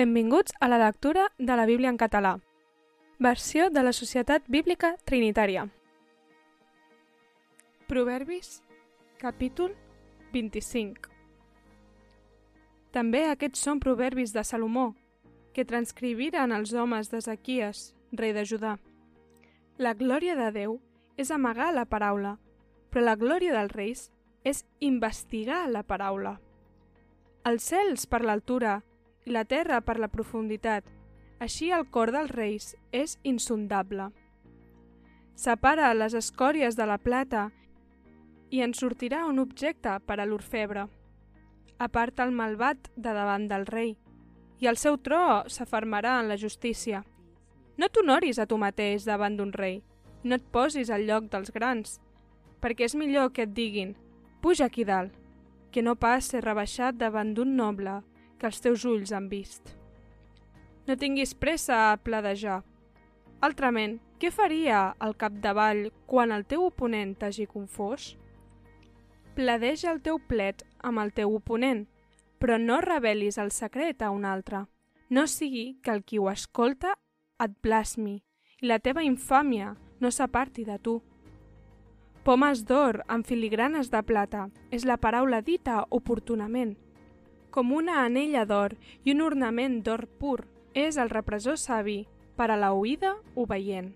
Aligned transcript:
Benvinguts 0.00 0.54
a 0.60 0.68
la 0.68 0.78
lectura 0.78 1.26
de 1.36 1.56
la 1.56 1.66
Bíblia 1.66 1.90
en 1.90 1.98
català. 1.98 2.38
Versió 3.18 3.68
de 3.68 3.82
la 3.82 3.92
Societat 3.92 4.46
Bíblica 4.48 4.94
Trinitària. 5.04 5.66
Proverbis, 7.86 8.62
capítol 9.18 9.76
25. 10.32 11.12
També 12.96 13.26
aquests 13.28 13.60
són 13.60 13.84
proverbis 13.84 14.32
de 14.32 14.40
Salomó, 14.40 14.94
que 15.52 15.68
transcriviren 15.68 16.56
els 16.56 16.72
homes 16.72 17.12
d'Ezequies, 17.12 17.92
rei 18.16 18.32
de 18.32 18.48
Judà. 18.48 18.78
La 19.76 19.92
glòria 19.92 20.32
de 20.40 20.50
Déu 20.56 20.80
és 21.20 21.28
amagar 21.28 21.74
la 21.76 21.84
paraula, 21.84 22.38
però 22.88 23.04
la 23.04 23.20
glòria 23.20 23.52
dels 23.52 23.76
reis 23.76 24.08
és 24.48 24.64
investigar 24.80 25.66
la 25.68 25.84
paraula. 25.84 26.38
Els 27.44 27.74
cels 27.74 28.08
per 28.08 28.24
l'altura 28.24 28.80
i 29.26 29.30
la 29.30 29.44
terra 29.44 29.80
per 29.80 29.98
la 29.98 30.08
profunditat, 30.08 30.84
així 31.40 31.70
el 31.72 31.86
cor 31.88 32.12
dels 32.12 32.30
reis 32.30 32.74
és 32.92 33.18
insondable. 33.24 34.10
Separa 35.34 35.92
les 35.94 36.14
escòries 36.14 36.76
de 36.76 36.86
la 36.86 36.98
plata 36.98 37.48
i 38.50 38.60
en 38.60 38.74
sortirà 38.74 39.24
un 39.28 39.38
objecte 39.38 39.94
per 40.06 40.18
a 40.20 40.26
l'orfebre. 40.26 40.86
Aparta 41.78 42.26
el 42.26 42.34
malvat 42.36 42.90
de 42.96 43.14
davant 43.16 43.46
del 43.48 43.64
rei, 43.66 43.94
i 44.60 44.68
el 44.68 44.76
seu 44.76 44.98
tro 45.00 45.46
s'afermarà 45.48 46.18
en 46.20 46.28
la 46.28 46.36
justícia. 46.36 47.04
No 47.80 47.88
t'honoris 47.88 48.38
a 48.38 48.46
tu 48.46 48.58
mateix 48.60 49.06
davant 49.08 49.38
d'un 49.38 49.54
rei, 49.56 49.80
no 50.24 50.36
et 50.36 50.44
posis 50.52 50.90
al 50.90 51.06
lloc 51.08 51.30
dels 51.32 51.52
grans, 51.54 51.96
perquè 52.60 52.84
és 52.84 52.94
millor 52.94 53.32
que 53.32 53.48
et 53.48 53.56
diguin 53.56 53.96
«puja 54.42 54.66
aquí 54.68 54.84
dalt», 54.84 55.16
que 55.72 55.82
no 55.82 55.94
pas 55.96 56.26
ser 56.26 56.42
rebaixat 56.44 56.98
davant 56.98 57.32
d'un 57.32 57.54
noble 57.56 58.00
que 58.40 58.48
els 58.48 58.60
teus 58.64 58.86
ulls 58.88 59.12
han 59.12 59.28
vist. 59.28 59.76
No 60.88 60.96
tinguis 60.96 61.34
pressa 61.36 61.90
a 61.90 61.98
pladejar. 62.00 62.62
Altrament, 63.44 63.98
què 64.20 64.32
faria 64.32 64.94
el 65.04 65.14
capdavall 65.20 65.86
quan 66.08 66.32
el 66.32 66.46
teu 66.48 66.64
oponent 66.66 67.14
t'hagi 67.20 67.46
confós? 67.48 68.14
Pladeja 69.36 69.92
el 69.92 70.00
teu 70.04 70.18
plet 70.18 70.64
amb 70.84 71.00
el 71.04 71.12
teu 71.16 71.36
oponent, 71.36 71.86
però 72.40 72.58
no 72.58 72.80
revelis 72.84 73.38
el 73.38 73.52
secret 73.52 74.02
a 74.02 74.10
un 74.10 74.24
altre. 74.24 74.64
No 75.10 75.26
sigui 75.26 75.78
que 75.84 75.92
el 75.92 76.02
qui 76.04 76.18
ho 76.18 76.28
escolta 76.32 76.96
et 77.40 77.54
blasmi 77.62 78.18
i 78.60 78.68
la 78.68 78.80
teva 78.80 79.04
infàmia 79.04 79.74
no 80.00 80.10
s'aparti 80.10 80.64
de 80.64 80.76
tu. 80.78 81.00
Pomes 82.24 82.66
d'or 82.68 83.00
amb 83.08 83.24
filigranes 83.24 83.88
de 83.92 84.02
plata 84.04 84.48
és 84.70 84.84
la 84.84 85.00
paraula 85.00 85.40
dita 85.40 85.84
oportunament– 85.88 86.76
com 87.50 87.72
una 87.74 88.04
anella 88.04 88.44
d'or 88.46 88.76
i 89.04 89.14
un 89.14 89.22
ornament 89.26 89.80
d'or 89.84 90.06
pur, 90.18 90.44
és 90.74 90.96
el 90.96 91.10
repressor 91.10 91.58
savi 91.58 92.04
per 92.38 92.50
a 92.50 92.56
la 92.56 92.72
oïda 92.72 93.16
obeient. 93.34 93.90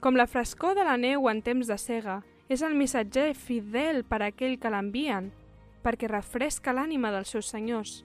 Com 0.00 0.14
la 0.14 0.28
frescor 0.30 0.76
de 0.78 0.84
la 0.86 0.96
neu 0.96 1.26
en 1.26 1.40
temps 1.42 1.66
de 1.66 1.78
cega, 1.80 2.20
és 2.48 2.62
el 2.62 2.76
missatger 2.78 3.32
fidel 3.34 4.04
per 4.04 4.22
a 4.22 4.28
aquell 4.30 4.56
que 4.60 4.70
l'envien, 4.70 5.32
perquè 5.82 6.08
refresca 6.08 6.72
l'ànima 6.72 7.10
dels 7.10 7.32
seus 7.34 7.48
senyors. 7.50 8.04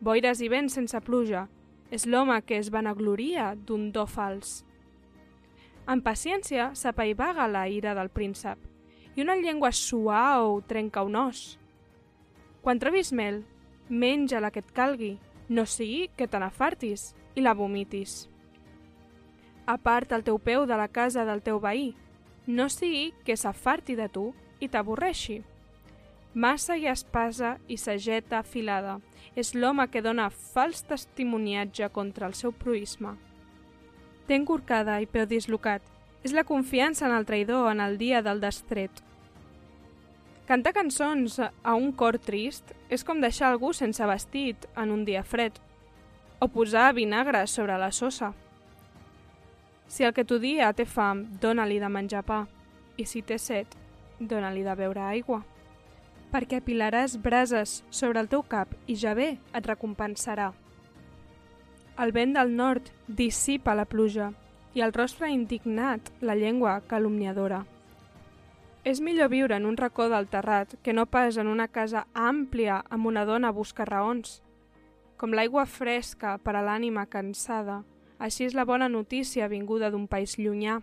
Boires 0.00 0.40
i 0.40 0.48
vents 0.48 0.74
sense 0.74 0.98
pluja, 1.04 1.46
és 1.90 2.06
l'home 2.06 2.40
que 2.42 2.58
es 2.58 2.70
vanagloria 2.72 3.52
d'un 3.54 3.90
do 3.92 4.06
fals. 4.06 4.64
En 5.90 6.02
paciència 6.02 6.70
s'apaivaga 6.74 7.48
la 7.50 7.68
ira 7.68 7.94
del 7.94 8.10
príncep, 8.10 8.58
i 9.14 9.22
una 9.22 9.36
llengua 9.36 9.72
suau 9.72 10.60
trenca 10.66 11.02
un 11.02 11.16
os. 11.18 11.59
Quan 12.62 12.78
trobis 12.78 13.12
mel, 13.12 13.44
menja 13.88 14.40
la 14.40 14.50
que 14.50 14.60
et 14.60 14.72
calgui, 14.76 15.16
no 15.48 15.64
sigui 15.66 16.10
que 16.16 16.28
te 16.28 16.38
n'afartis 16.38 17.10
i 17.34 17.44
la 17.44 17.54
vomitis. 17.54 18.28
Aparta 19.66 20.16
el 20.16 20.24
teu 20.26 20.38
peu 20.38 20.66
de 20.66 20.76
la 20.76 20.88
casa 20.88 21.24
del 21.24 21.42
teu 21.42 21.60
veí, 21.62 21.94
no 22.46 22.68
sigui 22.68 23.12
que 23.24 23.36
s'afarti 23.36 23.96
de 23.96 24.08
tu 24.08 24.30
i 24.60 24.68
t'avorreixi. 24.68 25.40
Massa 26.34 26.76
i 26.78 26.86
espasa 26.86 27.56
i 27.66 27.76
sageta 27.80 28.38
afilada 28.38 29.00
és 29.34 29.54
l'home 29.54 29.86
que 29.90 30.02
dona 30.02 30.28
fals 30.30 30.84
testimoniatge 30.86 31.88
contra 31.90 32.28
el 32.28 32.36
seu 32.38 32.52
proisme. 32.52 33.16
Ten 34.30 34.44
corcada 34.46 35.00
i 35.02 35.08
peu 35.10 35.26
dislocat. 35.26 35.82
És 36.22 36.34
la 36.36 36.44
confiança 36.44 37.06
en 37.08 37.14
el 37.16 37.24
traïdor 37.26 37.70
en 37.70 37.80
el 37.80 37.96
dia 37.98 38.20
del 38.22 38.42
destret. 38.42 38.92
Cantar 40.50 40.72
cançons 40.74 41.36
a 41.38 41.72
un 41.78 41.92
cor 41.94 42.16
trist 42.18 42.72
és 42.90 43.04
com 43.06 43.20
deixar 43.22 43.52
algú 43.52 43.68
sense 43.70 44.02
vestit 44.10 44.64
en 44.74 44.90
un 44.90 45.04
dia 45.06 45.20
fred, 45.22 45.54
o 46.42 46.48
posar 46.50 46.88
vinagre 46.96 47.44
sobre 47.46 47.76
la 47.78 47.92
sosa. 47.94 48.32
Si 49.86 50.02
el 50.02 50.10
que 50.10 50.24
t'odia 50.26 50.72
té 50.74 50.88
fam, 50.90 51.22
dóna-li 51.38 51.78
de 51.78 51.92
menjar 51.94 52.24
pa, 52.26 52.40
i 52.98 53.06
si 53.06 53.22
té 53.22 53.38
set, 53.38 53.78
dóna-li 54.18 54.66
de 54.66 54.74
beure 54.74 55.06
aigua. 55.12 55.44
Perquè 56.34 56.58
apilaràs 56.58 57.14
brases 57.22 57.84
sobre 57.94 58.18
el 58.18 58.26
teu 58.26 58.42
cap 58.42 58.74
i 58.90 58.98
ja 58.98 59.14
bé 59.14 59.36
et 59.54 59.70
recompensarà. 59.70 60.50
El 62.02 62.10
vent 62.10 62.34
del 62.34 62.56
nord 62.58 62.90
dissipa 63.06 63.78
la 63.78 63.86
pluja 63.86 64.32
i 64.74 64.82
el 64.82 64.98
rostre 64.98 65.30
indignat 65.30 66.10
la 66.20 66.34
llengua 66.34 66.80
calumniadora. 66.90 67.68
És 68.84 69.00
millor 69.04 69.28
viure 69.28 69.56
en 69.56 69.66
un 69.68 69.76
racó 69.76 70.08
del 70.08 70.28
terrat 70.32 70.72
que 70.82 70.94
no 70.96 71.04
pas 71.06 71.36
en 71.36 71.48
una 71.48 71.68
casa 71.68 72.06
àmplia 72.14 72.80
amb 72.88 73.06
una 73.06 73.26
dona 73.28 73.48
a 73.48 73.56
buscar 73.56 73.88
raons. 73.90 74.40
Com 75.20 75.34
l'aigua 75.36 75.66
fresca 75.68 76.38
per 76.40 76.54
a 76.56 76.62
l'ànima 76.64 77.04
cansada, 77.06 77.82
així 78.18 78.46
és 78.48 78.56
la 78.56 78.64
bona 78.64 78.88
notícia 78.88 79.48
vinguda 79.52 79.90
d'un 79.90 80.06
país 80.08 80.38
llunyà. 80.38 80.78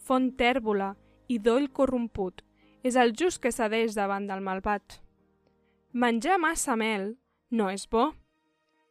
Font 0.00 0.30
tèrbola 0.36 0.94
i 1.28 1.38
doll 1.38 1.68
corromput 1.72 2.40
és 2.84 2.96
el 2.96 3.12
just 3.12 3.40
que 3.40 3.52
cedeix 3.52 3.96
davant 3.96 4.26
del 4.28 4.40
malvat. 4.40 5.00
Menjar 5.92 6.38
massa 6.40 6.76
mel 6.76 7.14
no 7.50 7.68
és 7.70 7.84
bo 7.88 8.12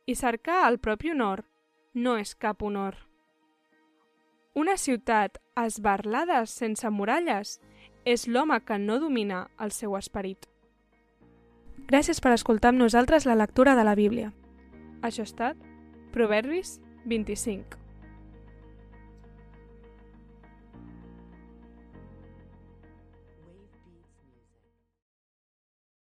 i 0.06 0.16
cercar 0.16 0.68
el 0.70 0.78
propi 0.80 1.12
honor 1.14 1.44
no 1.94 2.18
és 2.18 2.34
cap 2.36 2.62
honor. 2.62 2.96
Una 4.54 4.78
ciutat 4.78 5.40
esbarlada 5.58 6.44
sense 6.46 6.90
muralles 6.90 7.60
és 8.06 8.28
l'home 8.28 8.60
que 8.66 8.80
no 8.80 9.00
domina 9.00 9.48
el 9.60 9.72
seu 9.72 9.98
esperit. 9.98 10.48
Gràcies 11.90 12.22
per 12.24 12.34
escoltar 12.34 12.72
amb 12.72 12.84
nosaltres 12.84 13.28
la 13.28 13.36
lectura 13.36 13.76
de 13.76 13.84
la 13.84 13.96
Bíblia. 13.96 14.32
Això 15.02 15.24
ha 15.24 15.30
estat 15.30 15.58
Proverbis 16.14 16.80
25. 17.06 17.83